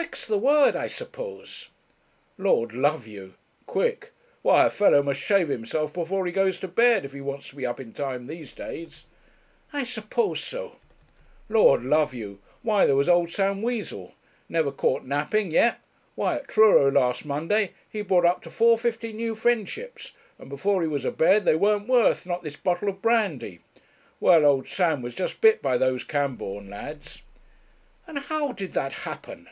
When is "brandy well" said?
23.02-24.46